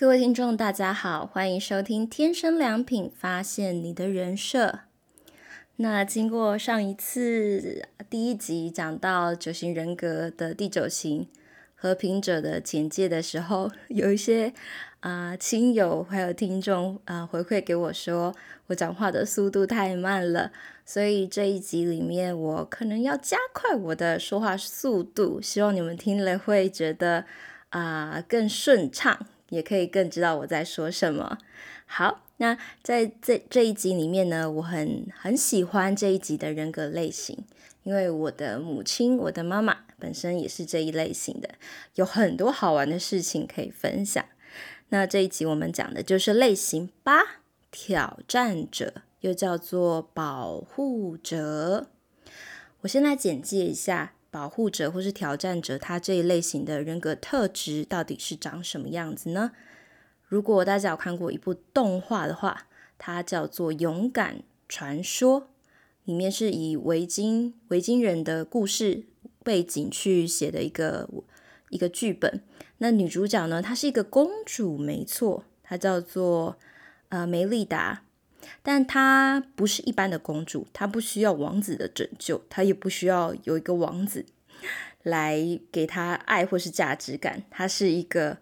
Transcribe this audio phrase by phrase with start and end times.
[0.00, 4.78] 各位听众，大家好，欢迎收听《天生良品》，发现你的人设。
[5.76, 11.28] 那经过上一次第一集讲到九型人格的第九型
[11.74, 14.54] 和平者的简介的时候，有一些
[15.00, 18.34] 啊、亲友还有听众啊、回馈给我说，
[18.68, 20.50] 我讲话的速度太慢了，
[20.86, 27.26] 所以这一集里面我可能要加快我的说话速度，希望你们听了会觉得
[27.68, 29.26] 啊、更顺畅。
[29.50, 31.38] 也可以更知道我在说什么。
[31.84, 37.44] 好，那在这这一集里面呢，我很很喜欢这一集的人格类型，
[37.82, 41.50] 因为我的母亲，我的妈妈本身也是这一类型的，
[41.96, 44.24] 有很多好玩的事情可以分享。
[44.90, 47.20] 那这一集我们讲的就是类型八，
[47.70, 51.88] 挑战者，又叫做保护者。
[52.82, 54.14] 我先来简介一下。
[54.30, 59.52] 保护者或是挑战者，他这一类型的人格特质到底是长什么样子呢？
[60.26, 65.40] 如果大家有看过一部动画的话，它叫做《勇敢传说》，
[66.04, 69.04] 里面是以维京维京人的故事
[69.42, 71.08] 背景去写的一个
[71.70, 72.44] 一个剧本。
[72.78, 76.56] 那女主角呢，她是一个公主，没错，她叫做
[77.08, 78.04] 呃梅丽达。
[78.62, 84.26] 但她不是一般的公主，她不需要王子的拯救，她也不需要有一个王子
[85.02, 85.38] 来
[85.72, 87.42] 给她爱或是价值感。
[87.50, 88.38] 她是一个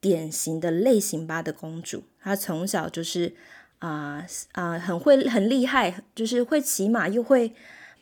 [0.00, 3.34] 典型的类型八的公主，她从小就是
[3.80, 7.52] 啊啊、很会很厉害，就是会骑马，又会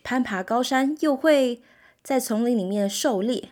[0.04, 1.60] 攀爬高山，又会
[2.04, 3.48] 在丛林里面狩猎。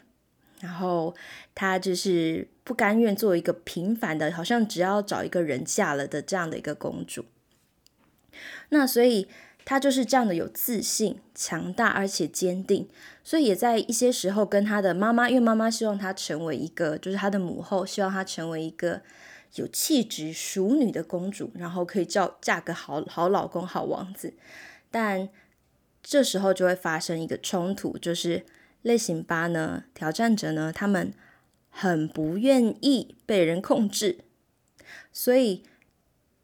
[0.60, 1.14] 然后
[1.54, 7.24] 她就是不甘愿做一个平凡的，好像只要找一个人嫁了的这样的一个公主。
[8.70, 9.28] 那所以
[9.64, 12.88] 他就是这样的有自信、强大而且坚定，
[13.22, 19.02] 所以也在一些时候跟他的妈妈，因为妈妈希望他成为一个，就是他的母后希望他成为一个
[19.56, 24.34] 有气质淑女的公主，然后可以叫嫁个好好老公、好王子。
[24.90, 25.28] 但
[26.02, 28.44] 这时候就会发生一个冲突，就是
[28.82, 31.12] 类型八呢，挑战者呢，他们
[31.68, 34.20] 很不愿意被人控制，
[35.12, 35.64] 所以。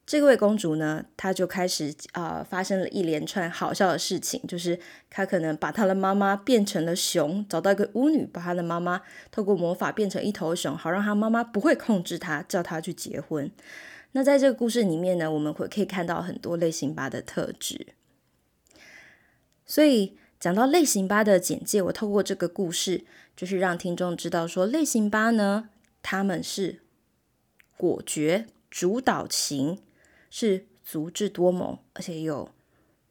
[0.07, 4.79] 这位公主呢，她就开始啊、发生了一连串好笑的事情，就是
[5.11, 9.03] 她可能把她的妈妈变成了熊，找到一个巫女，把她的妈妈
[9.33, 13.51] 透过魔法变成一头熊，好让她妈妈不会控制她，叫她去结婚。
[14.13, 17.89] 那在这个故事里面呢，我们会可以看到很多类型八的特质。
[19.67, 23.05] 所以讲到类型八的简介，我透过这个故事，
[23.37, 26.83] 就是让听众知道说，类型八呢，他们是
[27.77, 29.81] 果决、主导型。
[30.31, 32.51] 是足智多谋，而且有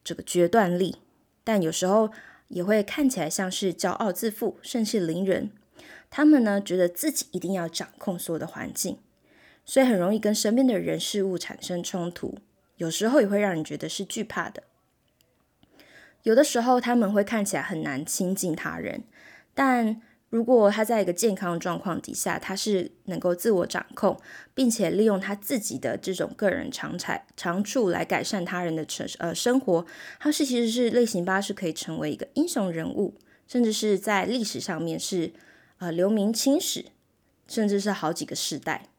[0.04, 0.98] 这个决断力，
[1.44, 2.12] 但有时候
[2.48, 5.52] 也会看起来像是骄傲自负、盛气凌人。
[6.10, 9.00] 他们呢，觉得自己一定要掌控所有的环境，
[9.66, 12.38] 所以很容易跟身边的人事物产生冲突。
[12.78, 14.64] 有时候也会让人觉得是惧怕的。
[16.24, 19.04] 有的时候他们会看起来很难亲近他人，
[19.54, 20.02] 但。
[20.30, 24.20] 如果他在一个健康状况底下，他是能够自我掌控，
[24.54, 29.86] 并且利用他自己的这种个人长才长处来改善他人的生呃生活，
[30.20, 33.16] 他是其实是类型八是可以成为一个英雄人物，
[33.48, 35.32] 甚至是在历史上面是
[35.78, 36.86] 呃留名青史，
[37.48, 38.90] 甚至是好几个世代。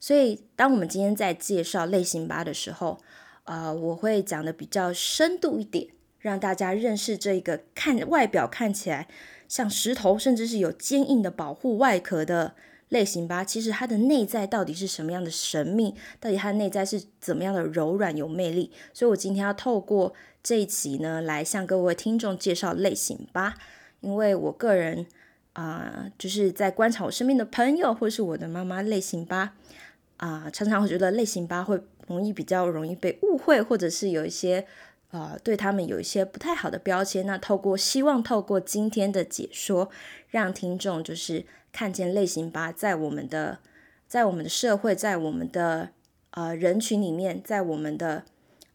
[0.00, 3.02] 所以，当我们今天在介绍类型八的时候，
[3.44, 9.08] 呃，我会讲的比较深度一点，让大家认识这个看外表看起来。
[9.48, 12.54] 像石头，甚至是有坚硬的保护外壳的
[12.88, 15.94] 类型吧，其实它的内在到底是什么样的神秘？
[16.20, 18.70] 到底它的内在是怎么样的柔软有魅力？
[18.92, 23.54] 所以我今天要透过这一集呢，来向各位听众介绍类型八，
[24.00, 25.06] 因为我个人
[25.54, 29.54] 啊、就是在观察我身边的朋友，或是我的妈妈类型八
[30.18, 34.66] 啊、常常会觉得类型八会容易比较容易被误会，或者是有一些。
[35.10, 37.24] 呃，对他们有一些不太好的标签。
[37.26, 39.88] 那透过希望透过今天的解说，
[40.28, 43.60] 让听众就是看见类型八在我们的
[44.06, 45.90] 在我们的社会，在我们的
[46.30, 48.24] 呃人群里面，在我们的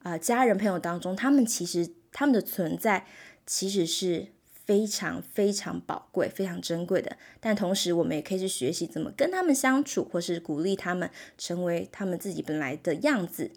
[0.04, 3.06] 呃家人朋友当中，他们其实他们的存在
[3.45, 4.28] 其实是
[4.66, 7.18] 非常非常宝贵、非常珍贵的。
[7.39, 13.51] 但同时，我们也可以去学习怎么跟他们相处，或是鼓励他们成为他们自己本来的样子。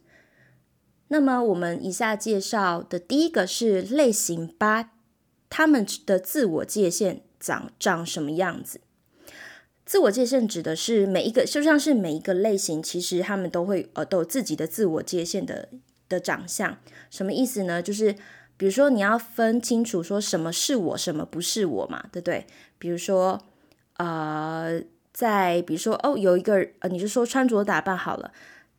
[1.14, 4.90] 那么我们以下介绍的第一个是类型八，
[5.48, 8.80] 他们的自我界限长长什么样子？
[9.86, 15.68] 自我界限指的是每一个，就像是每一个类型，其实他们都会呃都有自己的自我界限的
[16.08, 16.76] 的长相。
[17.10, 17.80] 什么意思呢？
[17.80, 18.16] 就是
[18.56, 22.44] 比如说你要分清楚说什么是我，什么不是我嘛，对不对？
[22.80, 23.40] 比如说
[23.98, 24.82] 呃，
[25.12, 28.32] 在比如说哦，有一个呃，你就说穿着打扮好了，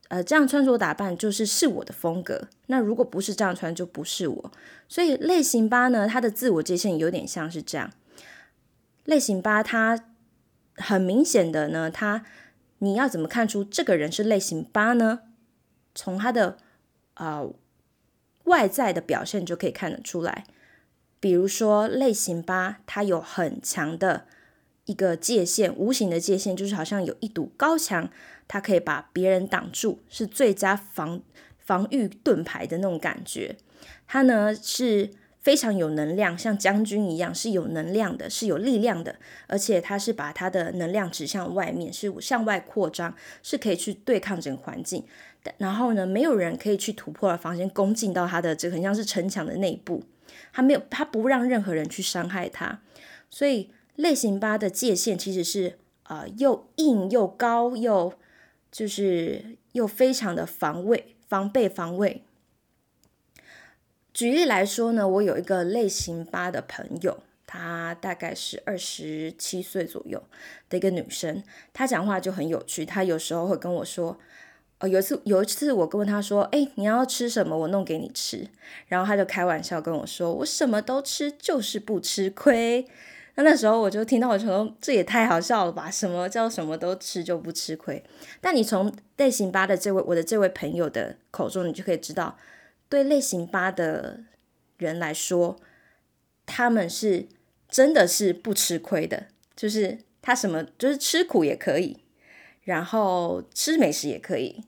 [0.07, 2.47] 呃，这样穿着打扮就是是我的风格。
[2.67, 4.51] 那如果不是这样穿，就不是我。
[4.87, 7.91] 所以类型八呢，它的自我界限有点像是这样。
[9.05, 10.05] 类型八它
[10.75, 12.23] 很明显的呢，它
[12.79, 15.21] 你要怎么看出这个人是类型八呢？
[15.93, 16.57] 从他的
[17.15, 17.53] 啊、呃、
[18.43, 20.45] 外在的表现就可以看得出来。
[21.19, 24.25] 比如说类型八，它有很强的。
[24.85, 28.07] 一个界限，无形的界限，就是好像有一堵高墙，
[28.47, 31.21] 它可以把别人挡住，是最佳防
[31.57, 33.55] 防御盾牌的那种感觉。
[34.07, 35.09] 它呢是
[35.41, 39.15] 非常有能量，像将军一样是有能量的，是有力量的，
[39.47, 45.03] 而且它是把它的能量指向外面，是向外扩张，是可以去对抗整个环境。
[45.57, 50.03] 然后呢，没有人可以去突破了防线，攻进到它的这个很像是城墙的内部，
[50.53, 52.81] 它没有，它不让任何人去伤害它，
[53.29, 53.71] 所以。
[53.97, 58.11] 类型八的界限其实是、呃，又硬又高，又
[58.75, 62.23] 就是又非常的防卫、防备、防卫。
[64.13, 70.21] 举例来说呢，我有一个类型八的朋友，她大概是二十七岁左右
[70.67, 71.41] 的一个女生，
[71.71, 72.85] 她讲话就很有趣。
[72.85, 74.19] 她有时候会跟我说，
[74.79, 78.49] 哦，有一次有一次我跟她说，哎，你要吃什么，我弄给你吃。
[78.87, 82.85] 然后她就开玩笑跟我说，我什么都吃，就是不吃亏。
[83.35, 85.91] 那那时候我就听到我说，这也太好笑了吧？
[85.91, 88.01] 什么叫什么都吃就不吃亏？
[88.39, 92.37] 但你从类型八的这位我的这位朋友的口中，你就可以知道，
[92.87, 94.21] 对类型八的
[94.77, 95.59] 人来说，
[96.45, 97.27] 他们是
[97.67, 101.97] 真的是不吃亏的，就是他什么就是吃苦也可以，
[102.63, 104.63] 然后吃美食也可以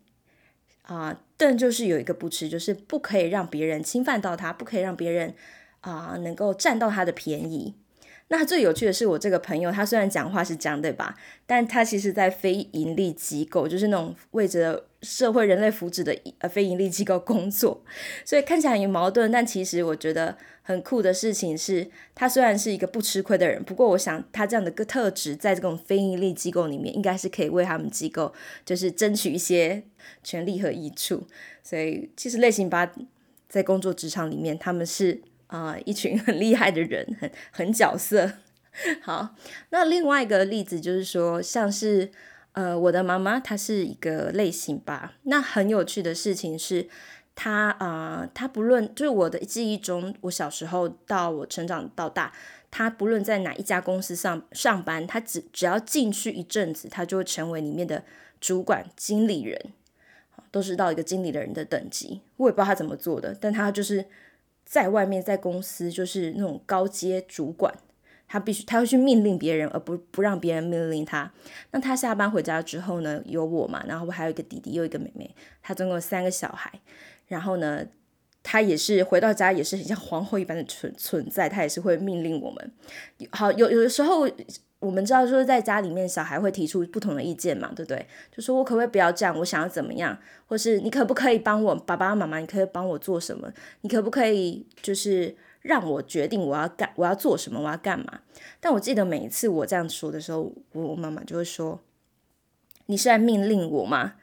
[0.83, 5.33] 啊、但就是有一个不吃，就是不可以让别人侵犯到他，不可以让别人
[5.81, 7.75] 啊、能够占到他的便宜。
[8.29, 11.15] 那最有趣的是，我这个朋友，他虽然讲话是这样，对吧？
[11.45, 17.81] 但他其实，在非营利机构，就是那种为着社会人类福祉的呃非营利机构工作，
[18.25, 19.31] 所以看起来很有矛盾。
[19.31, 28.33] 但其实我觉得很酷的事情是，他虽然是一个不吃亏的人，不过我想他这样的个特质，在这种非营利机构里面，应该是可以为他们机构
[28.65, 29.83] 就是争取一些
[30.21, 31.25] 权利和益处。
[31.63, 32.91] 所以，其实类型八
[33.47, 35.21] 在工作职场里面，他们是。
[35.47, 38.31] 啊、一群 很厉害的人，很很角色。
[39.01, 39.35] 好，
[39.71, 42.11] 那另外一个例子就是说，像是
[42.51, 45.13] 呃，我的妈妈她是一个类型吧。
[45.23, 46.87] 那很有趣的事情是，
[47.33, 52.31] 她啊、她不论就是我的记忆中，我小时候到我成长到大，
[52.69, 58.03] 她不论在哪一家公司上上班，她只只要进去一阵子，她就会成为里面的
[58.39, 59.59] 主管、经理人，
[60.51, 62.21] 都是到一个经理的人的等级。
[62.35, 64.05] 我也不知道她怎么做的，但她就是。
[64.67, 67.73] 在外面，在公司就是那种高阶主管，
[68.27, 71.31] 他必须他会去命令别人，而不不让别人命令他。
[71.71, 75.33] 那他下班回家之后呢，有我嘛，然后我还有一个弟弟，又一个妹妹，
[75.63, 76.69] 他总共有三个小孩。
[77.27, 77.85] 然后呢，
[78.43, 82.71] 他也是回到家也是很像皇后一般的存存在，他也是会命令我们。
[83.31, 84.29] 好，有有的时候。
[84.79, 88.05] 我们知道，说在家里面，小孩会提出不同的意见嘛，对不对？
[88.31, 89.35] 就说我可不可以不要这样？
[89.39, 90.15] 我想要怎么样？
[90.45, 92.37] 或是你可不可以帮我，爸爸妈妈？
[92.37, 93.51] 你可以帮我做什么？
[93.81, 98.19] 你可不可以就是让我决定我要干，我要做什么，我要干嘛？
[98.59, 101.81] 但我记得每一次我这样说的时候，我妈妈就会说
[102.85, 104.13] ：“你是在命令我吗？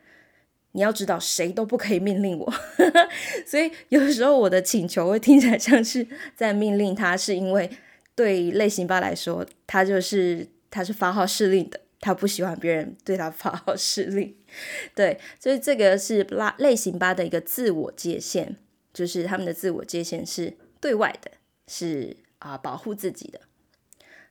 [0.71, 2.53] 你要知道，谁都不可以命令我。
[3.45, 6.07] ”所以有时候我的请求会听起来像是
[6.37, 7.69] 在命令他，是因为。
[8.17, 14.37] 对类型八来说，他就是他是发号施令的，他不喜欢别人对他发号施令。
[14.95, 18.55] 对，所以这个是拉类型八的一个自我界限，
[18.93, 21.33] 就是他们的自我界限是对外的，
[21.67, 23.41] 是啊保护自己的。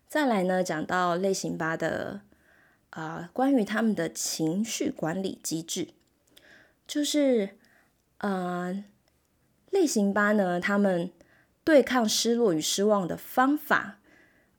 [0.08, 2.22] 再来呢，讲到类型八的
[2.92, 5.90] 啊关于他们的情绪管理机制，
[6.88, 7.58] 就是
[8.20, 8.86] 啊
[9.72, 11.12] 类型八呢，他们。
[11.64, 14.00] 对抗失落与失望的方法，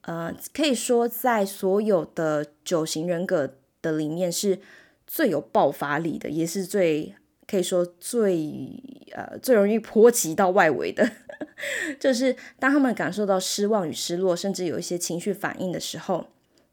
[0.02, 4.58] 呃，可以说在所有的九型人格的里面是
[5.06, 7.14] 最有爆发力的，也是最
[7.46, 8.82] 可以说最
[9.12, 11.10] 呃最容易波及到外围的。
[12.00, 16.28] 就是当他们感受到失望与失落，甚至有一些情绪反应的时候，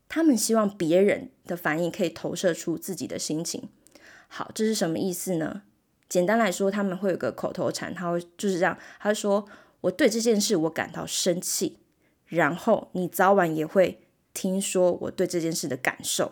[0.07, 3.67] 他们希望别人的反应可以投射出自己的心情。
[4.29, 5.63] 好，这是什么意思呢？
[6.07, 9.45] 简单来说，他们会有个口头禅，他会就是这样，他说。
[9.81, 11.79] 我对这件事我感到生气，
[12.25, 14.01] 然后你早晚也会
[14.33, 16.31] 听说我对这件事的感受。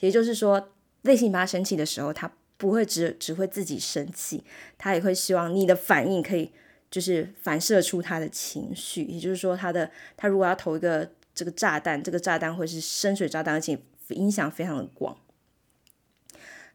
[0.00, 0.70] 也就是说，
[1.02, 4.44] 类型八生气的时候，他不会只只会自己生气，
[4.76, 6.52] 他也会希望你的反应可以
[6.90, 9.04] 就是反射出他的情绪。
[9.04, 15.18] 也就是说，他的他如果要投一个这个炸弹，这个炸弹会是深水炸弹，而且影响非常的广。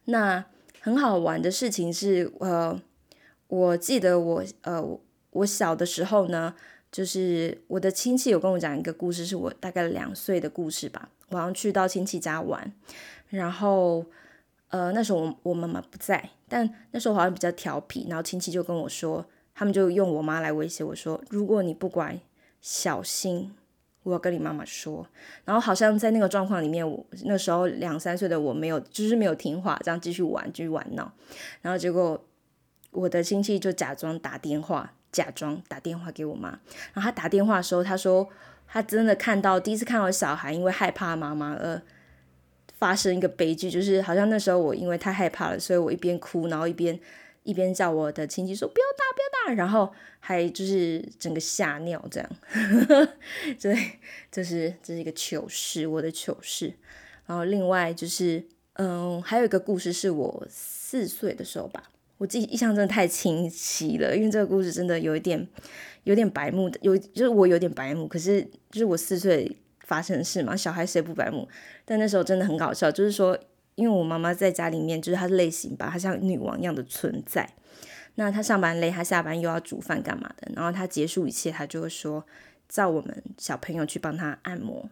[0.06, 0.44] 那
[0.80, 2.80] 很好玩的事情是，呃，
[3.46, 4.98] 我记得我呃
[5.30, 6.54] 我小的时候呢，
[6.90, 11.08] 就是我的亲戚有跟我讲一个故事，是我大概两岁的故事吧。
[11.28, 12.72] 我好像去到亲戚家玩，
[13.28, 14.04] 然后
[14.68, 22.20] 呃那时候我我妈妈不在，但那时候好像比较调皮，然后亲戚就跟我说，他们就用我妈来威胁我说，如果你不乖，
[22.60, 23.54] 小心。
[24.02, 25.06] 我要跟你妈妈说，
[25.44, 31.12] 然后好像在那个状况里面，我那时候两三岁的我没有，就是没有听话，这样继续玩，继续玩闹。
[31.60, 32.24] 然后结果
[32.92, 36.48] 我的亲戚就假装打电话，假装打电话给我妈。
[36.92, 38.28] 然后他打电话的时候，他说
[38.66, 41.80] 他真的看到第一次看到小孩因为害怕妈妈而
[42.78, 46.98] 发生一个悲剧，就是好像那时候我因为太害怕了，所以我一边哭，然后一边。
[47.42, 49.90] 一边叫我的亲戚说不要打，不要打，然后
[50.20, 52.30] 还就是整个吓尿这样，
[53.58, 53.92] 对，
[54.30, 56.74] 这是这是一个糗事，我的糗事。
[57.24, 61.84] 然后另外就是，嗯，还有一个故事是我四岁的时候吧，
[62.20, 65.48] 我记忆印象真的太清晰了，因为这个故事真的有一点
[66.04, 71.48] 有点白目的，有就是我有点白目，可是就是我四岁发生的事嘛，小孩谁不白目？
[71.86, 73.38] 但那时候真的很搞笑，就是说。
[73.76, 77.48] 因为我妈妈在家里面，就是她的类型吧，她像女王一样的存在。
[78.16, 82.26] 那她上班累，她下班又要煮饭干嘛的，然后她结束一切，她就会说
[82.68, 84.90] 叫我们小朋友去帮她按摩。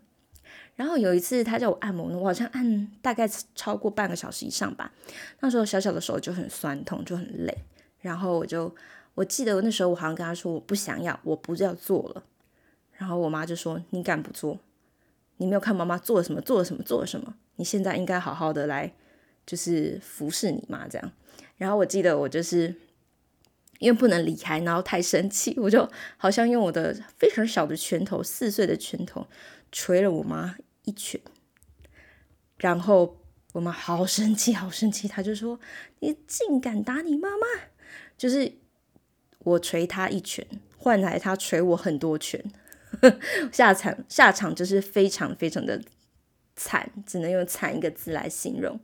[0.79, 4.93] 然后有一次他叫我按摩，我好像按大概超过半个小时以上吧。
[5.41, 7.53] 那时候小小的手就很酸痛，就很累。
[8.01, 8.73] 然后我就
[9.17, 12.23] 我记得那时候我好像跟她说我不想要，我不要做了。
[12.93, 14.61] 然后我妈就说你敢不做？
[15.39, 17.35] 你没有看妈妈做了什么，做了什么，做了什么？
[17.57, 18.95] 你现在应该好好的来，
[19.45, 21.11] 就是服侍你妈这样。
[21.57, 22.73] 然后我记得我就是
[23.81, 29.27] 因为不能离开，然后太生气，我就好像用我的非常小的拳头，四岁的拳头
[29.73, 30.57] 捶了我妈
[30.89, 31.21] 一拳。
[32.57, 33.19] 然后
[33.53, 35.61] 我妈好生气，好生气，她就说
[36.01, 37.47] ：“你竟敢打你妈妈！”
[38.17, 38.53] 就是
[39.41, 40.47] 我捶她一拳，
[40.79, 42.43] 换来她捶我很多拳。
[43.53, 45.81] 下场下场就是非常非常的。
[46.61, 48.81] 惨，只能用“惨”一个字来形容。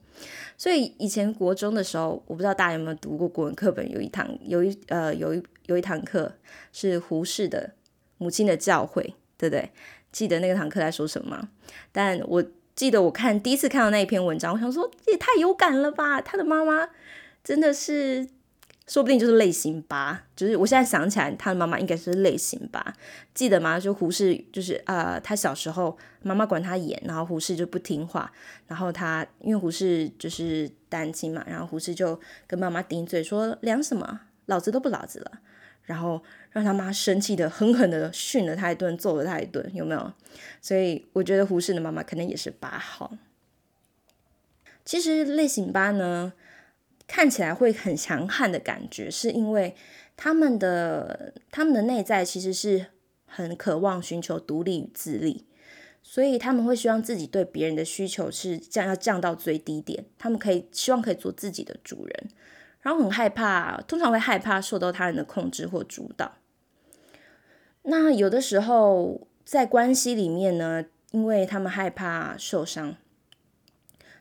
[0.56, 6.32] 所以以前国中的时候，我不知道大家有没有读过国文课本，有一堂有一呃有一有一堂课
[6.70, 7.74] 是胡适的
[8.18, 9.02] 《母亲的教诲》，
[9.36, 9.72] 对不对？
[10.14, 11.48] 记得那个堂课在说什么吗？
[11.90, 12.42] 但我
[12.74, 16.20] 记得我看第一次看到那一篇文章，我想说也太有感了吧！
[16.22, 16.88] 他的妈妈
[17.42, 18.28] 真的是。
[18.86, 22.92] 说不定就是类型吧，就是我现在想起来，他的妈妈应该是类型吧，
[23.32, 23.80] 记得吗？
[23.80, 28.30] 就胡适，就是呃，他小时候妈妈管他严，然后胡适就不听话，
[28.66, 35.32] 然后他因为胡适就是单亲嘛，然后胡适就跟妈妈顶嘴说量什么，老子都不老子了，
[35.84, 40.12] 然后让他妈生气的狠狠的训了他一顿，揍了他一顿，有没有？
[40.60, 43.16] 所以我觉得胡适的妈妈可能也是八号。
[44.84, 46.32] 其实类型八呢，
[47.06, 49.74] 看起来会很强悍的感觉，是因为
[50.16, 52.86] 他们的他们的内在其实是
[53.26, 55.46] 很渴望寻求独立与自立，
[56.02, 62.28] 所以他们会希望自己对别人的需求是降要降到最低点，他们可以希望可以做自己的主人，
[62.84, 66.34] 然后很害怕，通常会害怕受到他人的控制或主导。
[67.84, 72.96] 那有的时候在关系里面呢，因为他们害怕受伤。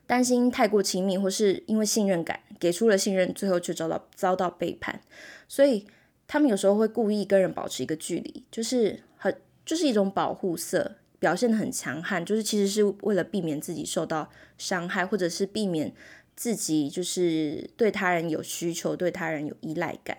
[0.06, 5.02] 担心太过亲密，或是因为信任感给出了信任，最后却遭到遭到背叛，
[5.48, 5.86] 所以
[6.26, 15.94] 他们有时候会故意跟人保持一个距离，就是很就是一种保护色，表现得很强悍，就是其实是为了避免自己受到伤害，或者是避免
[16.36, 20.18] 自己就是对他人有需求，对他人有依赖感。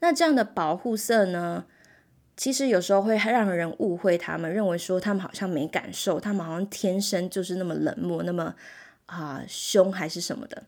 [0.00, 1.66] 那这样的保护色呢，
[2.36, 8.54] 其实有时候会让人误会他们，认为说他们好像没感受，他们好像天生就是那么冷漠，那么。
[9.06, 10.64] 啊，凶还是什么的？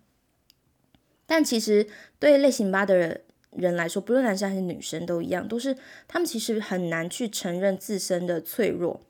[1.26, 1.88] 但其实
[2.20, 9.00] 对类型八的人来说，不论男生还是女生都一样，都是他们其实很难去承认自身的脆弱。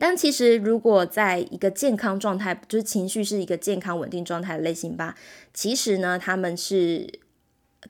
[0.00, 5.14] 但其实，如果在一个健康状态，就是情绪是一个健康稳定状态的类型吧，
[5.52, 7.20] 其实呢，他们是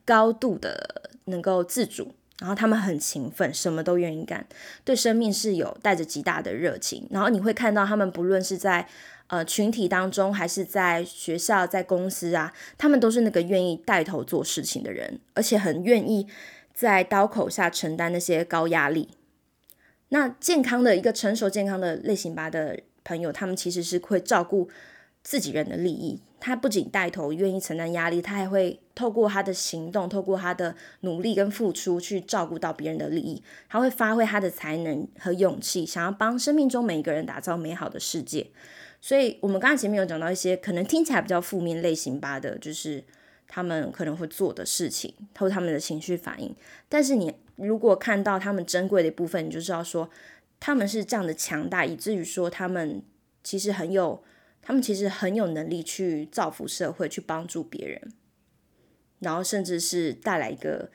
[0.04, 4.44] 高度的能够自主，然后他们很勤奋，什么都愿意干，
[4.84, 7.06] 对生命是有带着极大的热情。
[7.12, 8.88] 然后你会看到他们，不论是在
[9.28, 16.26] 呃，群体当中，还是在学校、在公司啊，他们都是那个愿意带头做事情的人，而且很愿意
[16.74, 19.10] 在刀口下承担那些高压力。
[20.10, 24.68] 那健康的一个成熟、健康的类型八的朋友，他们其实是会照顾
[25.24, 26.20] 自己人的利益。
[26.38, 33.42] 他不仅带头愿意承担压力，他还会透过他的行动，透过他的努力跟付出去照顾到别人的利益。
[33.68, 38.46] 他会发挥他的才能和勇气，想要帮生命中每一个人打造美好的世界。
[39.02, 43.04] 所以，我们刚才前面有讲到一些可能听起来比较负面类型吧的，就是
[43.46, 46.54] 他们可能会做的事情，或他们的情绪反应。
[46.88, 50.10] 但是，你如果看到他们珍贵的部分，你就知道说
[50.58, 53.02] 他们是这样的强大，以至于说他们
[53.42, 54.22] 其实很有。
[54.62, 58.12] 他们其实很有能力去造福社会，去帮助别人，
[59.18, 60.90] 然后甚至是带来一个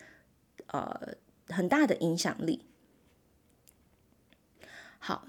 [0.67, 1.15] 呃
[1.47, 2.63] 很大的影响力。
[4.99, 5.27] 好，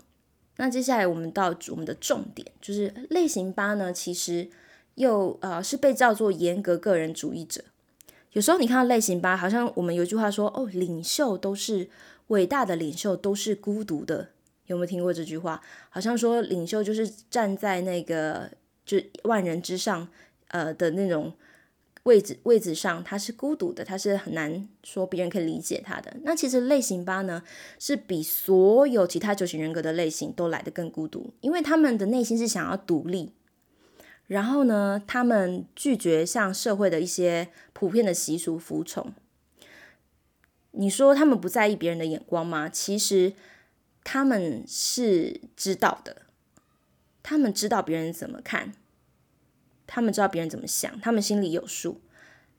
[0.59, 4.50] 那接下来我们到我们的重点，就是类型八呢，其实
[4.97, 7.64] 又呃是被叫做严格个人主义者。
[8.37, 11.88] 有时候你看到类型八，好像我们有一句话说：“哦，领袖都是
[12.26, 14.28] 伟大的领袖，都是孤独的。”
[14.66, 15.62] 有没有听过这句话？
[15.88, 18.50] 好像说领袖就是站在那个
[18.85, 20.07] 就万人之上，
[20.49, 21.33] 呃的那种
[22.02, 26.14] 位置位置上，他是孤独的，他是很难说别人可以理解他的。
[26.23, 27.43] 那其实类型八呢，
[27.78, 33.33] 是比所有其他九型人格的类型都来得更孤独，因为他们的内心是想要独立，
[34.26, 39.12] 然后呢，他们拒绝向社会的一些普遍的习俗服从。
[40.73, 42.68] 你说他们不在意别人的眼光吗？
[42.68, 43.33] 其实。
[44.09, 46.23] 他们是知道的，
[47.25, 48.73] 他们知道别人怎么看，
[49.85, 52.00] 他们知道别人怎么想，他们心里有数。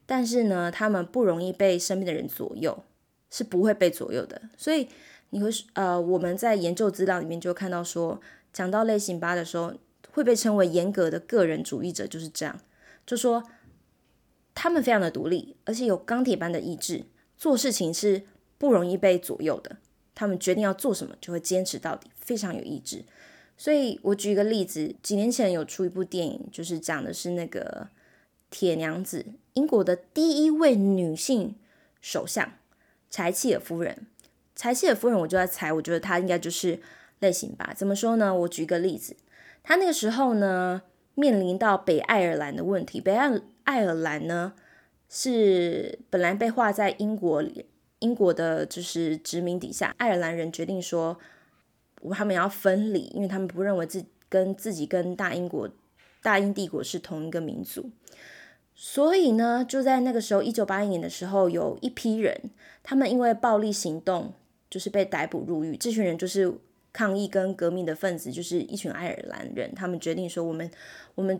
[0.05, 2.83] 但是呢，他们不容易被身边的人左右，
[3.31, 4.41] 是不会被左右的。
[4.57, 4.89] 所以
[5.29, 8.19] 你会呃，我们在研究资料里面就看到说，
[8.51, 9.73] 讲到类型八的时候，
[10.17, 12.59] 会被称为严格的个人主义者，就是这样，
[13.05, 13.43] 就说
[14.55, 17.03] 他们非常的独立，而且有钢铁般的意志，
[17.37, 18.23] 做事情是
[18.57, 19.77] 不容易被左右的。
[20.15, 23.05] 他们决定要做什么，就会坚持到底，非常有意志。
[23.55, 27.89] 所以我举一个例子，几年前有出一部电影，就是讲的是那个
[28.49, 31.53] 铁娘子，英国的第一位女性
[32.01, 32.53] 首相
[33.11, 34.07] 柴契尔夫人。
[34.55, 36.81] 柴契尔夫人，我就在猜，我觉得她应该就是
[37.19, 37.71] 类型吧。
[37.77, 38.33] 怎么说呢？
[38.33, 39.15] 我举一个例子，
[39.67, 40.81] 他那个时候呢，
[41.13, 43.01] 面临到北爱尔兰的问题。
[43.01, 43.29] 北爱
[43.65, 44.53] 爱尔兰呢，
[45.09, 47.43] 是本来被划在英国。
[47.99, 51.17] 英国的就是殖民底下，爱尔兰人决定说，
[52.11, 55.67] 他们要分离，因为他们不认为自跟自己跟大英国、
[56.21, 57.89] 大英帝国是同一个民族。
[58.73, 62.51] 所以呢，就在那个时候，一九八一年的时候，有一批人，
[62.83, 64.31] 他们因为暴力行动，
[64.69, 65.75] 就是被逮捕入狱。
[65.75, 66.53] 这群人就是
[66.97, 69.71] 抗议跟革命的分子，就是一群爱尔兰人。
[69.75, 70.71] 他们决定说，我们
[71.13, 71.39] 我们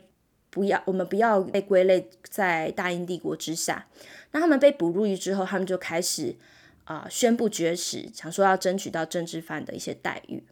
[0.51, 3.87] 不要，我们不要被归类在大英帝国之下。
[4.33, 6.35] 那他们被捕入狱之后，他们就开始
[6.83, 10.43] 啊、宣布绝食，想说要争取到政治犯的一些待遇。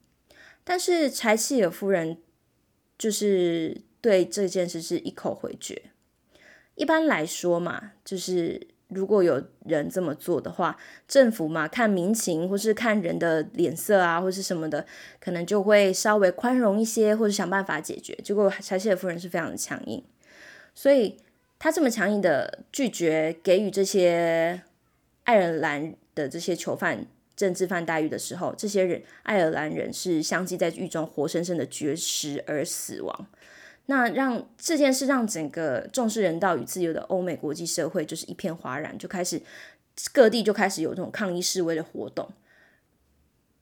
[0.64, 2.18] 但是柴契尔夫人
[2.98, 5.84] 就是对这件事是一口回绝。
[6.74, 14.86] 一般来说嘛，就是如果有人这么做的话，政府嘛看民情或是看人的脸色啊，或是什么的，
[15.20, 18.14] 可能就会稍微宽容一些，或者想办法解决。
[18.24, 20.04] 结果柴契尔夫人是非常的强硬，
[20.74, 21.18] 所以。
[21.58, 24.62] 他这么强硬的拒绝给予这些
[25.24, 33.28] 爱尔兰的这些囚犯政治犯待遇的时候，这些人爱尔兰人是相继在狱中活生生的绝食而死亡。
[33.88, 39.42] 那让这件事让整个重视人道与自由的欧美国际社会就是一片哗然，就开始
[40.12, 42.30] 各地就开始有这种抗议示威的活动。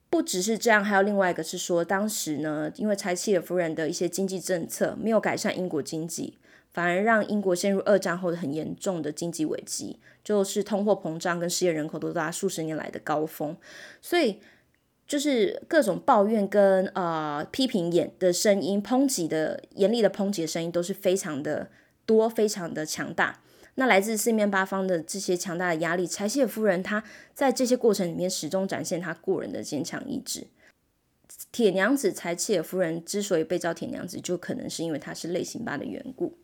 [0.10, 6.38] 不只是这样，还有另外一个是说，当时呢，因为柴契尔夫人的一些经济政策没有改善英国经济。
[6.72, 13.56] 反而让英国陷入二战后的很严重的经济危机，就是通货膨胀跟失业人口都达数十年来的高峰，
[14.02, 14.40] 所以
[15.08, 21.70] 就是各种抱怨跟呃批评眼的声音、抨击的严厉的抨击的声音都是非常的
[22.06, 23.42] 多、非常的强大。
[23.76, 30.48] 那来自四面八方的这些强大的压力，柴切夫人她在这些过程里面始终展现她过人的坚强意志。
[31.52, 36.38] 铁娘子柴切夫人之所以被叫铁娘子，就可能是因为她是类型八的缘故。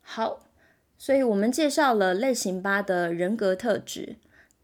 [0.00, 0.48] 好，
[0.98, 4.16] 所以我们介绍了类型八的人格特质。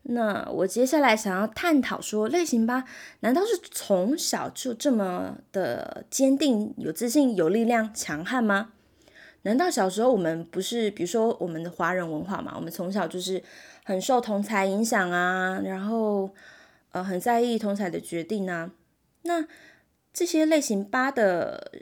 [0.09, 2.85] 那我接下来想要探讨说，类型八
[3.21, 8.73] 难道是从小就这么的坚定、有自信、有力量、强悍吗？
[9.43, 13.43] 难道小时候我们不是，比如说我们的华人文化嘛，我们从小就是
[13.85, 16.31] 很受同才影响啊，然后
[16.93, 18.71] 呃很在意同才的决定啊。
[19.23, 19.47] 那
[20.13, 21.73] 这些类型八的。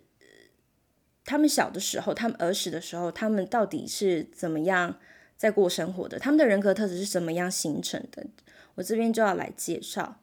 [1.27, 4.99] 他们小的时候，他们儿时的时候，他们到底是怎么样
[5.45, 6.19] 在过生活的？
[6.19, 8.25] 他们的人格特质是怎么样形成的？
[8.77, 10.17] 我这边就要来介绍。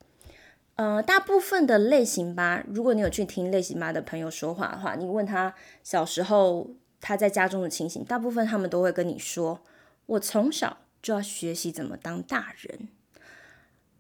[0.78, 5.54] 呃，大部分的类型吧，如果你有去听类型吧的朋友说话的话，你问他
[5.84, 9.62] 小时候他在家中的情形，大部分他们都会跟你说
[10.08, 12.88] ：“我从小就要学习怎么当大人。”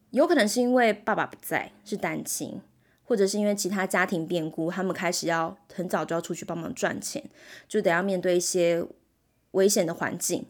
[0.09, 2.59] 有可能是因为爸爸不在，是单亲，
[3.03, 7.23] 或者是因为其他家庭变故，他们开始要很早就要出去帮忙赚钱，
[7.67, 8.83] 就得要面对一些
[9.51, 10.47] 危险的环境，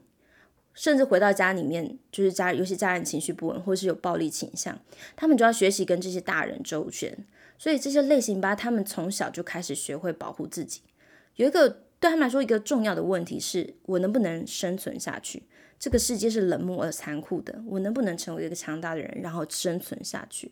[0.73, 4.79] 甚至回到家里面，就是家尤其家人情绪不稳，或是有暴力倾向，
[5.15, 7.17] 他们就要学习跟这些大人周旋。
[7.57, 10.81] 所以这些类型吧，他们从小就开始学会保护自己。
[11.35, 15.43] 有一个对他们来说一个重要的问题是：我能不能生存下去？
[15.79, 20.51] 这个世界是冷漠而残酷的，我能不能成为一个强大的人，然后生存下去？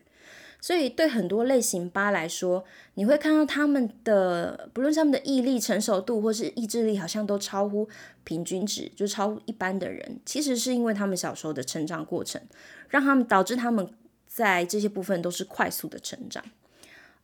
[0.61, 2.63] 所以对很多类型八来说，
[2.95, 7.87] 你会看到他们的，不论他们的毅力、成熟度或是意志力，好像都超乎
[8.23, 10.19] 平均值，就超乎一般的人。
[10.25, 12.41] 其实是因为他们小时候的成长过程，
[12.89, 13.89] 让他们导致他们
[14.27, 16.43] 在这些部分都是快速的成长。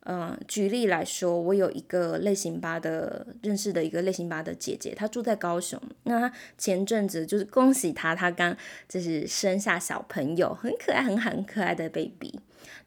[0.08, 5.80] 嗯，举例来说，我有一个类型八的认识的一个类型八的姐姐，她住在高雄。
[6.04, 8.56] 那她前阵子就是恭喜她，她刚
[8.88, 12.38] 就是生下小朋友，很可爱，很很可爱的 baby。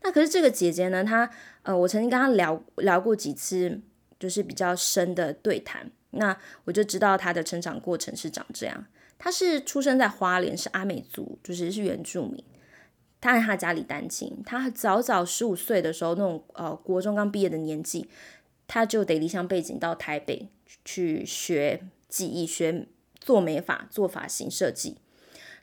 [0.01, 1.29] 那可是这个姐姐呢，她
[1.63, 3.81] 呃，我曾经跟她聊聊过几次，
[4.17, 5.91] 就是比较深的对谈。
[6.11, 8.85] 那我就知道她的成长过程是长这样。
[9.17, 12.41] 她是出生在花莲，是阿美族，就是是原住民。
[13.21, 18.07] 他在他家里单亲，他早早十五岁的时候，那种呃国中刚毕业的年纪，
[18.67, 20.47] 他就得离乡背井到台北
[20.85, 22.87] 去学技艺，学
[23.19, 24.97] 做美发、做发型设计。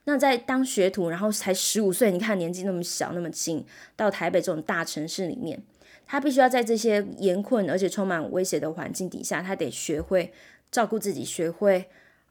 [0.04, 3.64] 那在当学徒，然后才十五岁，你看年纪那么小，那么轻，
[3.96, 5.60] 到台北这种大城市里面，
[6.06, 10.32] 他必须要在这些严困而且充满威胁的环境底下，他得学会
[10.70, 11.86] 照顾自己，学会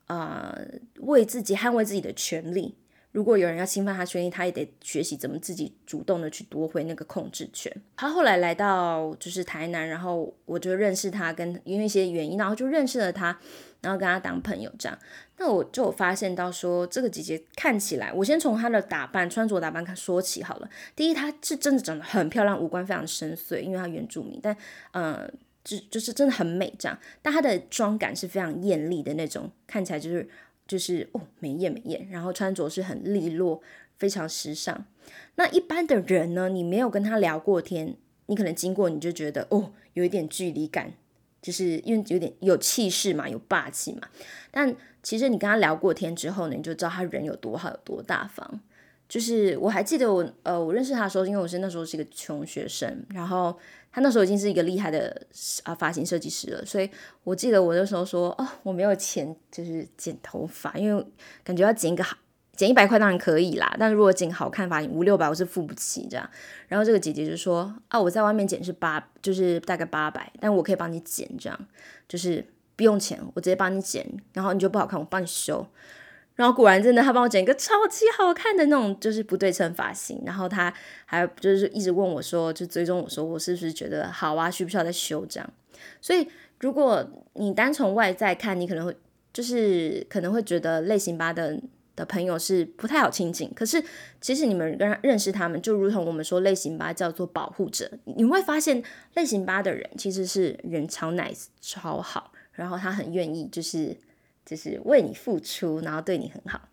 [0.05, 2.75] 啊、呃、为自己捍卫自己的权利。
[3.15, 7.71] 如果有人要侵犯他权利，他也得学习怎么自己主动的去夺回那个控制权。
[7.95, 13.39] 他后来来到就是台南，然后我就认识他，跟因为一些原因，然后就认识了他，
[13.79, 14.99] 然后跟他当朋友这样。
[15.37, 20.69] 那我就发现到说，这个姐姐看起来，我先从她的打扮、穿着打扮看说起好了。
[20.93, 24.53] 第一，她是真的长得很漂亮，五官非常深邃，因为她原住民，但
[24.91, 25.25] 呃，
[25.63, 26.99] 就就是真的很美这样。
[27.21, 30.27] 但她的妆感是非常艳丽的那种，看起来就是。
[30.67, 33.61] 就是哦，美艳美艳，然后穿着是很利落，
[33.97, 34.85] 非常时尚。
[35.35, 40.93] 那一般的人呢，你没有跟他聊过天，你可能经过你就觉得哦，有一点距离感，
[41.41, 44.07] 就是因为有点有气势嘛，有霸气嘛。
[44.49, 48.59] 但其实你跟他聊过天之后呢，你就知道他人有多好，有多大方。
[49.07, 53.57] 就是我还记得我呃，我认识他的时候，因为我是那时候是一个穷学生，然后。
[53.95, 55.25] 他那时候已经是一个厉害的
[55.63, 56.89] 啊发型设计师了，所以
[57.23, 61.05] 我记得我那时候说哦，我没有钱，就是剪头发，因为
[61.45, 62.17] 感觉要剪一个好，
[62.57, 66.29] 剪一百块当然可以啦，但是如果剪好看发型五六百我是付不起这样。
[66.67, 71.57] 然后这个姐姐就说啊，我在外面剪是八，就是大概八百，但我可以帮你剪这样，
[72.09, 75.65] 就是不用钱，我直接帮你剪，然后你就不好看，我帮你修。
[76.35, 80.21] 然后果然真的，他帮我剪一个超级好看的那种，就是不对称发型。
[80.25, 80.73] 然后他
[81.05, 84.51] 还就是一直问我说，就追踪我说，我是不是觉得好啊？
[84.51, 85.53] 需不需要再修这样？
[86.01, 86.27] 所以
[86.59, 88.93] 如果你单从外在看，你可能会
[89.31, 91.57] 就是可能会觉得类型八的
[91.95, 93.49] 的朋友是不太好亲近。
[93.55, 93.81] 可是
[94.19, 103.95] 其实你们跟认识他们，就如同我们说类型八叫做保护者，你会发现类型八的人其实是人超 nice 超好，然后他很愿意就是。
[104.45, 106.69] 就是为你付出，然后对你很好，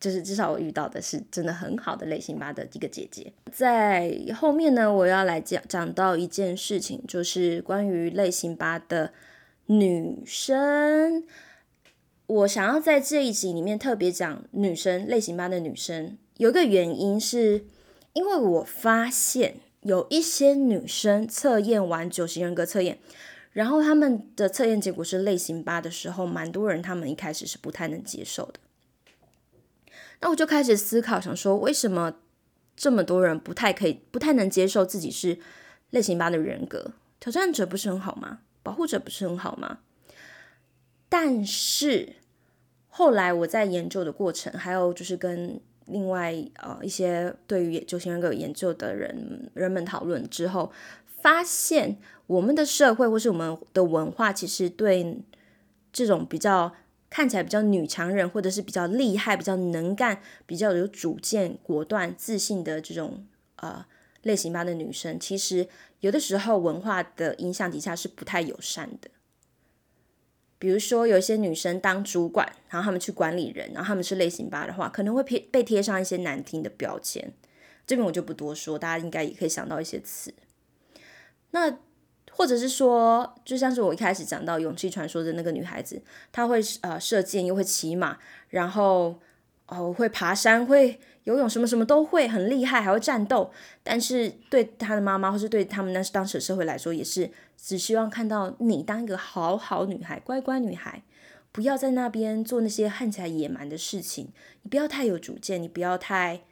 [0.00, 3.32] 就是至少我遇到的是真的很好的类型八的一个姐姐。
[3.52, 9.12] 在后面呢，我要来讲讲到一件事情，就是关于类型八的
[9.66, 11.24] 女生。
[12.26, 17.66] 我想要在这一集里面特别讲女生，类型八的女生，有个原因是
[18.14, 22.98] 因为我发现有一些女生测验完九型人格测验。
[23.56, 28.60] 然后他们的测验结果是类型八的时候，蛮多人他们一开始是不太能接受的。
[30.20, 32.16] 那我就开始思考，想说为什么
[32.76, 35.38] 这么多人不太可以、不太能接受自己是
[35.88, 36.92] 类型八的人格？
[37.18, 38.40] 挑战者不是很好吗？
[38.62, 39.78] 保护者不是很好吗？
[41.08, 42.16] 但是
[42.88, 50.70] 后来我在研究的过程，还有就是跟另外呃一些对于九型人格研究的人人们讨论之后。
[51.18, 55.18] 发现我们的社会或是我们的文化，其实对
[55.92, 56.74] 这种比较
[57.08, 63.86] 看起来比较女强人，或者是比较厉害、比较能干、比较有主见、果断、自信的这种呃
[64.22, 65.68] 类型吧的女生，其实
[66.00, 69.10] 有的时候文化的影响底下是不太友善的。
[70.58, 77.30] 比如说，有一些女生当主管，然后她们去管理人，然后她们是类型吧的话，可能会贴被贴上一些难听的标签。
[77.86, 80.32] 这边我就不多说，大家应该也可以想到一些词。
[81.50, 81.78] 那
[82.36, 88.18] 或者是说，就像是我一开始讲到《勇气传说》的那个女孩子，她会呃射箭，又会骑马，
[88.50, 89.18] 然后
[89.68, 93.50] 哦会爬山，会游泳，什么什么都会，很厉害，还会战斗。
[93.82, 101.02] 但是对她的妈妈，或是对他们那当时的社会来说，也是只希望看到你当一个好好女孩，乖乖女孩。
[101.52, 104.30] 不要在那边做那些看起来野蛮的事情。
[104.60, 106.42] 你不要太有主见，你不要太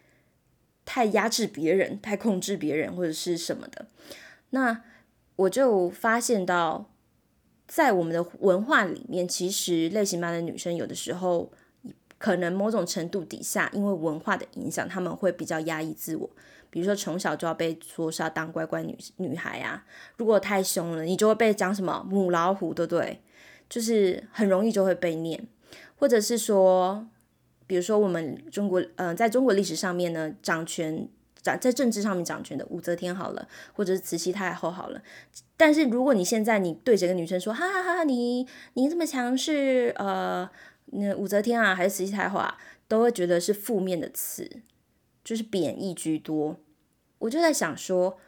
[0.87, 3.89] 太压制别人，太控制别人或者是什么的。
[4.49, 4.81] 那
[5.37, 6.91] 我就发现到，
[7.67, 11.51] 在我们的文化里面，其实类型班的女生有的时候
[12.19, 16.31] 可能某种程度底下，因为文化的影响，他们会比较压抑自我。
[16.71, 19.85] 比如说从小就要被说是要当乖乖女女孩啊，
[20.17, 23.21] 如果太凶了，你就会被讲什么母老虎，对不对？
[23.69, 25.47] 就是很容易就会被念，
[25.97, 27.07] 或者是说，
[27.67, 31.09] 比如说我们中国，嗯、在中国历史上面呢，掌权
[31.45, 35.01] 掌在政治上面掌权的武则天好了，或者是慈禧太后好了。
[35.57, 40.51] 但是如果你现在你对这个女生说，哈哈哈，你你这么强势，呃，
[40.87, 44.51] 那武则天啊，还是慈禧太后啊，都会觉得是负面的词，
[45.23, 46.57] 就是贬义居多。
[47.19, 48.19] 我就在想说。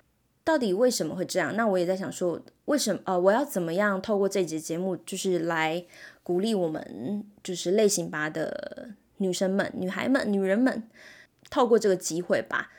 [0.47, 1.57] 到底为什么会这样？
[1.57, 5.85] 那我也在想说，为什么呃，我要怎么样透过这节节目，就是来
[6.23, 10.85] 鼓励我们，就是类型八的女生们、女孩们、女人们，
[11.51, 12.71] 透过这个机会吧，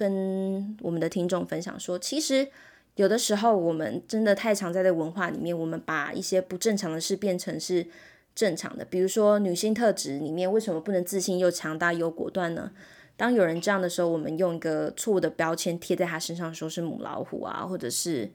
[0.00, 2.48] 跟我们的听众分享说，其实
[2.94, 7.86] 有的时候我们真的太常在这文化里面，我们把一些不正常的事变成是
[8.34, 8.82] 正常的。
[8.82, 12.72] 比如说女性特质里面，为什么不能自信又强大又果断呢？
[13.18, 18.30] 当有人这样的时候，我们用一个错误的标签贴在他身上，说是母老虎啊，或者是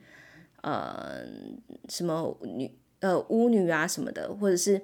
[0.61, 1.25] 呃
[1.89, 4.79] 什么女呃巫女啊什么的，或者是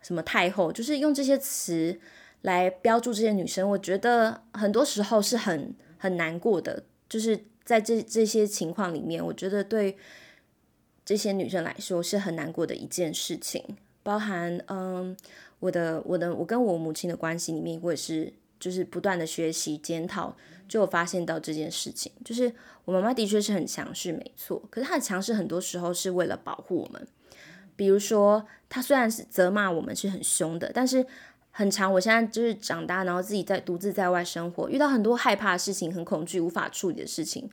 [0.00, 1.98] 什么太后，就是用这些词
[2.42, 3.68] 来标注这些女生。
[3.70, 9.96] 我觉得很多时候是很很难过的，就是在这这些情况里面，我觉得对
[11.04, 13.62] 这些女生来说是很难过的一件事情。
[14.02, 15.16] 包含嗯，
[15.60, 18.32] 我的我的我跟我母亲的关系里面，我也是。
[18.60, 20.36] 就是不断的学习检讨，
[20.68, 22.12] 就有发现到这件事情。
[22.22, 22.52] 就是
[22.84, 24.62] 我妈妈的确是很强势，没错。
[24.68, 27.08] 可是她的强势很多时候是为了保护我们。
[27.74, 31.06] 比如说，她虽然是责骂我们是很凶的，但是
[31.60, 31.92] 很长。
[31.92, 37.50] 我现在就是长大，然后自己在独自在外生活，遇到很多害怕的事情，很恐惧无法处理的事情。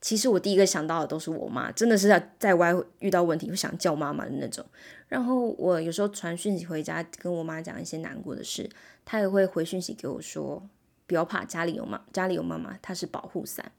[0.00, 4.64] 其实我第一个想到的都是我妈，真的是在在外遇到问题会想叫妈妈的那种。
[5.08, 8.70] 然后我有时候传讯息回家，跟我妈讲一些难过的事。
[9.04, 10.66] 她也会回讯息给我说
[11.06, 13.70] ：“不要怕，家里有妈，家里有妈妈，她是保护伞。”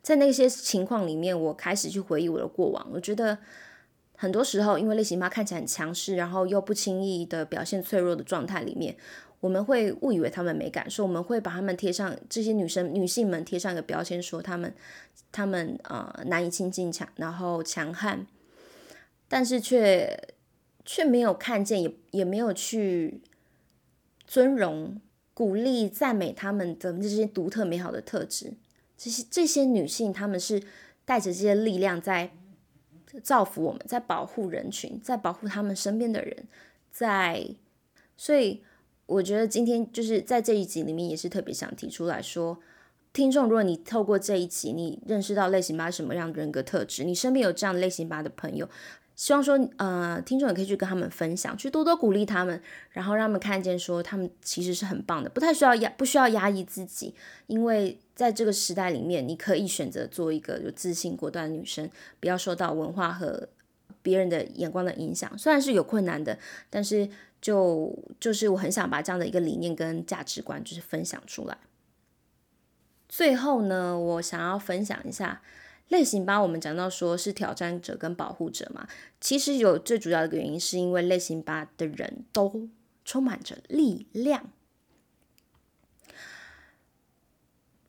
[0.00, 2.88] 在那些情况里面，我开始去回忆我的过往。
[2.92, 3.36] 我觉得
[4.16, 8.96] 很多时候，因为类型八看起来很强势，然后又不轻易的表现脆弱的状态里面，
[9.40, 14.74] 我们会误以为他们没感受，我们会把他们贴上这些女生、女性们贴上一个标签，说她们、
[15.30, 18.26] 她们呃难以亲近、强，然后强悍，
[19.28, 20.34] 但是却
[20.84, 23.22] 却没有看见，也也没有去。
[24.28, 25.00] 尊荣、
[25.32, 28.54] 鼓励、赞美他们的这些独特美好的特质，
[28.98, 30.60] 这些这些女性，她们是
[31.04, 32.32] 带着这些力量在
[33.22, 36.46] 造福我们，在保护人群，在保护他们身边的人，
[36.90, 37.46] 在。
[38.16, 38.62] 所以
[39.04, 42.58] 我觉得今天就是在这一集里面，也是特别想提出来说，
[43.12, 48.68] 听众，如果你透过这一集，你认识到类型八什么样的人格特质，你身边有这样类型八的朋友。
[49.16, 57.14] 希望说，呃，听众也可以去跟他们分享，去多多鼓励他们，然后让他们看见说，他们其实是很棒的，不太需要压，不需要压抑自己，
[57.46, 63.48] 因为在这个时代里面，你可以选择做一个有自信、果断的女生，不要受到文化和
[64.02, 65.36] 别人的眼光的影响。
[65.38, 67.08] 虽然是有困难的，但是
[67.40, 71.56] 就就是我很想把这样的一个理念跟价值观就是分享出来。
[73.08, 75.40] 最后呢，我想要分享一下。
[75.88, 78.88] 类型八，我们讲到说是挑战者跟保护者嘛，
[79.20, 82.68] 其实有最主要的原因，是因为类型八的人都
[83.04, 84.50] 充满着力量。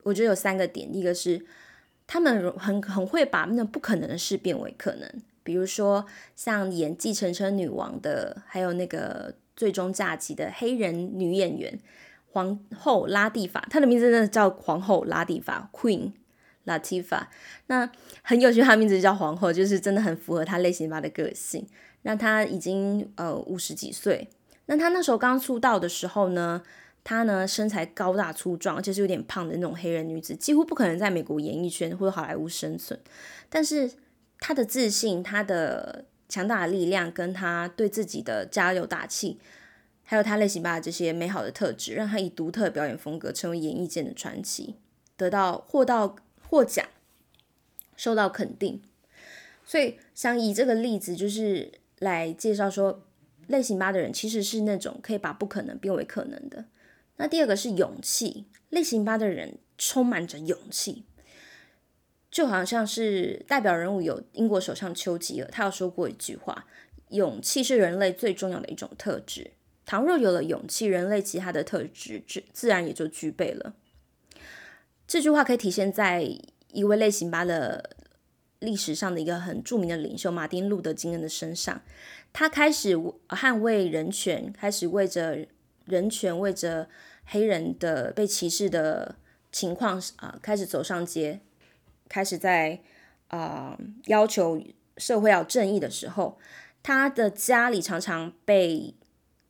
[0.03, 1.45] 我觉得有三个点，一个是
[2.05, 5.11] 他们很很会把那不可能的事变为可能，
[5.43, 6.05] 比如说
[6.35, 11.79] 像演继承车女王的，还有那个最终假期的黑人女演员
[12.31, 16.11] 皇后拉蒂法，她的名字真的叫皇后拉蒂法 （Queen）。
[16.67, 17.25] Latifa
[17.67, 17.89] 那
[18.21, 21.65] 很有趣，她名字叫皇后，就是真的很符合她类型吧的个性。
[22.03, 24.29] 那她已经呃五十几岁，
[24.67, 26.61] 那她那时候刚出道的时候呢，
[27.03, 32.99] 她呢身材高大粗壮，而且是有点胖的那种黑人女子，几乎不可能在美国演艺圈或者好莱坞生存。
[33.49, 33.89] 但是
[34.39, 39.39] 她的自信、她的强大的力量，跟她对自己的加油打气，
[40.03, 44.75] 还有她类型吧这些美好的特质，让她以独特的表演风格成为演艺界的传奇，
[45.15, 46.17] 得到获到。
[46.49, 46.85] 获奖，
[47.95, 48.81] 受到肯定，
[49.65, 53.03] 所以想以这个例子，就是来介绍说，
[53.47, 56.65] 类型八的人其实是那种可以把不可能变为可能的。
[57.17, 61.03] 那第二个是勇气，类型八的人充满着勇气，
[62.29, 66.67] 就好像是代表人物有英国首相丘吉尔，他有说过一句话：
[67.09, 69.51] 勇气是人类最重要的一种特质。
[69.85, 73.73] 倘若有了勇气，人类其他的特质自自然也就具备了。
[75.07, 76.29] 这句话可以体现在
[76.71, 77.97] 一位类型八的。
[78.59, 81.79] 历史上的一个很著名的领袖马丁·路德·金恩的身上，
[82.33, 82.95] 他开始
[83.27, 85.45] 捍卫人权，开始为着
[85.85, 86.89] 人权、为着
[87.25, 89.15] 黑人的被歧视的
[89.51, 91.39] 情况啊、开始走上街，
[92.09, 92.81] 开始在
[93.27, 94.59] 啊、要求
[94.97, 96.39] 社会要正义的时候，
[96.81, 98.95] 他的家里常常被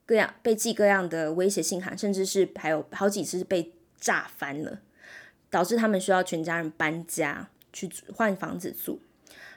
[0.05, 4.81] 各样被寄各样的威胁信函，甚至是还有好几次被炸翻了，
[5.49, 7.49] 导致他们需要全家人搬家。
[7.73, 8.99] 去换房子住，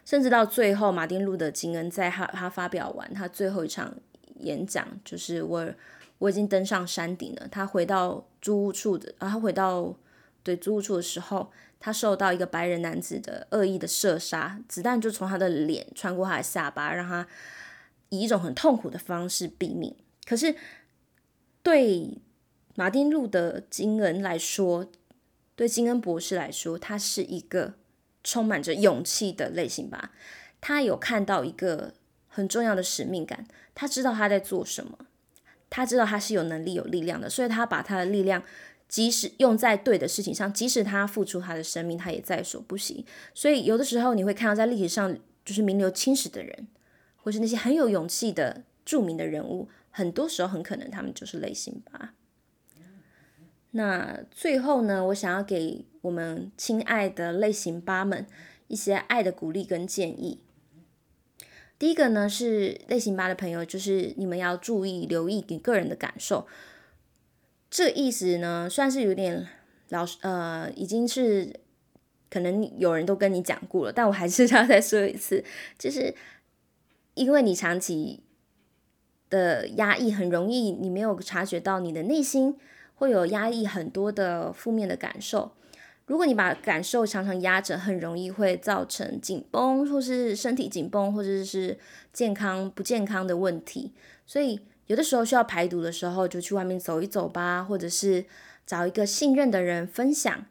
[0.05, 3.94] 甚至到最后，马丁路德金恩在他他发表完他最后一场
[4.40, 5.72] 演讲，就是我
[6.18, 7.48] 我已经登上山顶了。
[7.48, 9.96] 他回到租屋处的，啊，后回到
[10.42, 17.26] 对租屋处的时候，他受到一个白人男子的恶意的射杀，子弹就从他的脸穿过他的下巴，让他
[18.11, 19.96] 以一种很痛苦的方式毙命。
[20.26, 20.55] 可是
[21.62, 22.18] 对
[22.74, 24.87] 马丁路德金恩来说，
[25.61, 27.75] 对金恩博士来说，他是一个。
[28.23, 30.12] 充满着勇气的类型吧，
[30.61, 31.94] 他有看到一个
[32.29, 34.99] 很重要的使命感，他知道他在做什么，
[35.70, 38.42] 他知道他是有能力、有力量的，所以他把他的力量，
[38.87, 43.07] 即使用在对的事情上，即使他付出他的生命，他也在所不惜。
[43.33, 46.68] 所以有的时候你会看到，在历史上就是名留青史的人，
[47.16, 52.12] 或是那些很有勇气的著名的人物，很多时候很可能他们就是类型吧。
[53.72, 58.26] 那最后呢，我想要给我们亲爱的类型八们
[58.66, 60.40] 一些爱的鼓励跟建议。
[61.78, 66.46] 第一个呢是类型八的朋友，就是你们要注意留意你个人的感受。
[67.70, 69.46] 这意思呢，算是有点
[69.88, 71.54] 老呃，已经是
[72.28, 75.44] 可能有人都跟你讲过了，但我还是 要再说一次，
[75.78, 76.14] 就是
[77.14, 78.24] 因为你长期
[79.30, 82.59] 的压抑，很容易你没有察觉到你的内心。
[83.00, 85.52] 会有压抑很多的负面的感受，
[86.04, 91.78] 如果你把感受常常压着，很容易会造成紧绷，或是身体紧绷，或者是
[92.12, 93.94] 健康不健康的问题。
[94.26, 98.26] 所以有的时候需要排毒的时候，就去外面走一走吧，或者是
[98.66, 100.44] 找一个信任的人分享，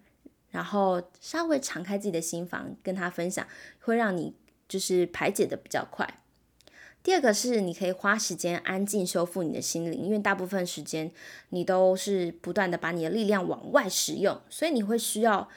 [0.50, 3.46] 然后稍微敞开自己的心房跟他分享，
[3.82, 4.34] 会让你
[4.68, 6.22] 就是排解的比较快。
[7.02, 11.10] 第二个是，你可以花时间安静修复你的心灵，因为大部分时间
[11.50, 15.48] 你都是不断的把你的力量往外使用，所以你会需要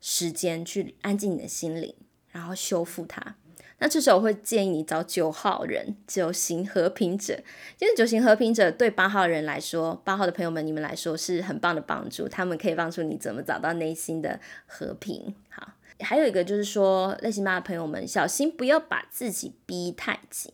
[0.00, 1.94] 时间去安静你的心灵，
[2.32, 3.36] 然后修复它。
[3.78, 7.40] 那这时候我会建议你找九号人，九型和平者，
[7.78, 15.32] 因为九型和平者对八号人来说，八号的朋友们你们来说是很棒的帮助，他们可以帮助你怎么找到内心的和平。
[15.48, 20.52] 好，还有一个就是说，类型八的朋友们小心不要把自己逼太紧。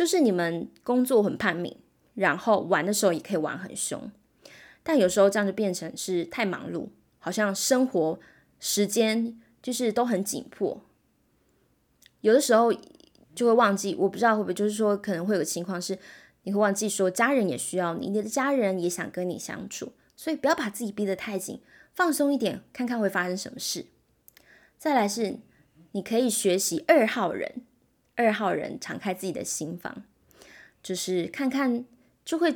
[0.00, 1.76] 就是你们工作很叛逆，
[2.14, 4.10] 然后玩的时候也可以玩很凶，
[4.82, 8.18] 但有时候这样就变成是太忙碌，好像生活
[8.58, 10.80] 时间就是都很紧迫，
[12.22, 12.72] 有的时候
[13.34, 15.98] 就会忘记，我不知道会不会就是说可能会有情况是
[16.44, 21.60] 你会忘记说家人也需要你，你的家人也想跟你相处，所以不要把自己逼得太紧，
[21.92, 23.84] 放松一点，看看会发生什么事。
[24.78, 25.40] 再来是
[25.92, 27.66] 你可以学习二号人。
[28.24, 30.02] 二号人敞开自己的心房，
[30.82, 31.84] 就是看看
[32.24, 32.54] 就会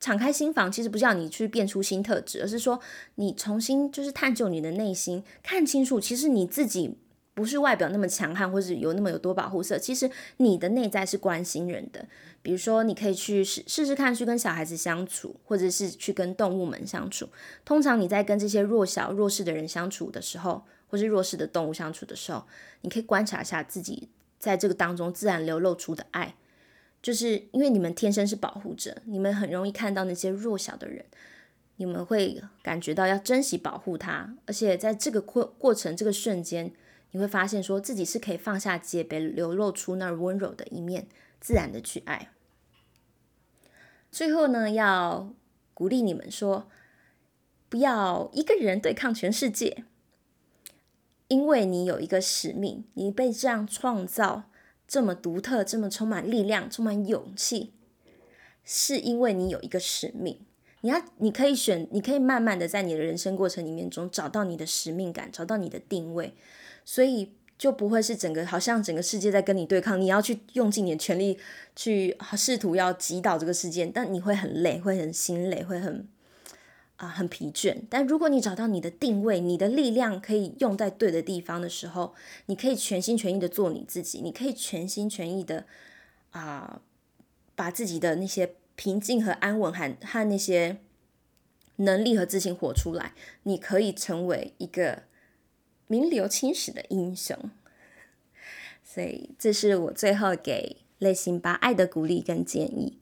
[0.00, 0.70] 敞开心房。
[0.70, 2.80] 其实不是要你去变出新特质，而是说
[3.16, 6.96] 你重新就是探究你的内心，看清楚，其实你自己
[7.34, 9.78] 不是外表那么强悍，或者有那么有多保护色。
[9.78, 12.06] 其实你的内在是关心人的。
[12.42, 17.28] 比如说，你可以去试试试看，去跟小孩子相处，或者是去跟动物们相处。
[17.64, 22.44] 通常你在跟这些弱小、弱势的人相处的时候，或是弱势的动物相处的时候，
[22.80, 24.08] 你可以观察一下自己。
[24.42, 26.34] 在这个当中自然流露出的爱，
[27.00, 31.04] 就是因为你们天生是保护者，你们很容易看到那些弱小的人，
[31.76, 36.72] 你们会感觉到要珍惜保护他，而且在这个过过程这个瞬间，
[37.12, 41.06] 你会发现说自己是可以放下戒备，流露出那温柔的一面，
[41.40, 42.30] 自然的去爱。
[44.10, 45.32] 最后呢，要
[45.72, 46.68] 鼓励你们说，
[47.68, 49.84] 不要一个人对抗全世界。
[51.32, 54.50] 因为你有一个使命，你被这样创造，
[54.86, 57.72] 这么独特，这么充满力量，充满勇气，
[58.62, 60.38] 是因为你有一个使命。
[60.82, 66.34] 你要，你可以选，你可以慢慢的在你的人生过程里面中找到你的使命感，找到你的定位。
[66.84, 71.38] 所以，就不会是整个好像整个世界在跟你对抗，你要去用尽你的全力
[71.74, 76.06] 去试图要击倒这个世界，但你会很累，会很心累，会很
[76.96, 77.82] 啊、很疲倦。
[77.90, 82.14] 但如果你找到你的定位，你的力量可以用在对的地方的时候，
[82.46, 85.66] 你可以全心全意的做你自己，你可以全心全意的
[86.30, 86.82] 啊、
[87.54, 90.78] 把自己的那些平静和安稳和和那些
[91.76, 95.04] 能力和自信活出来，你可以成为一个。
[95.88, 97.36] 名留青史的英雄，
[98.82, 102.98] 所以这是我最后给类型八爱的鼓励跟建议。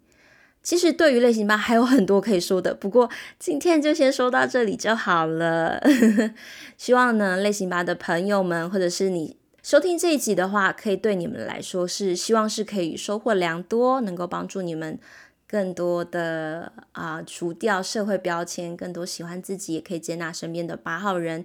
[0.63, 5.81] 其实对于类型八还有很多可以说的，不过今天就先说到这里就好了。
[6.77, 14.99] 希望呢，类型八的朋友们，或者是你收听这一集的话，可以对你们来说是希望是可以收获良多，能够帮助你们
[15.47, 21.45] 更多的啊、除掉社会标签，更多喜欢自己，也可以接纳身边的八号人。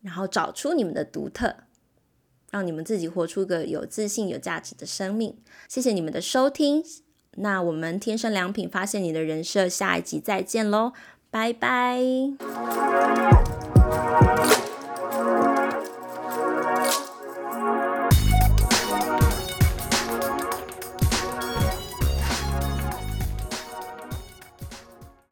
[0.00, 1.56] 然后找出你们的独特，
[2.52, 5.36] 让你们自己活出个有自信、有价值的生命。
[5.66, 6.84] 谢谢你们的收听，
[7.40, 10.92] 那我们天生良品发现你的人设，下一集再见喽，
[11.30, 12.00] 拜拜。